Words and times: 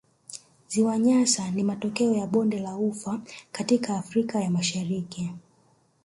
Ziwa 0.67 0.97
Nyasa 0.97 1.51
ni 1.51 1.63
matokeo 1.63 2.13
ya 2.13 2.27
bonde 2.27 2.59
la 2.59 2.77
ufa 2.77 3.19
katika 3.51 3.97
Afrika 3.97 4.41
ya 4.41 4.49
Mashariki 4.51 5.31